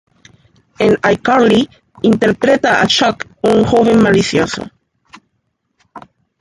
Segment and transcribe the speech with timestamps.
[0.79, 1.69] En "iCarly"
[2.01, 4.65] interpreta a Chuck, un joven malicioso.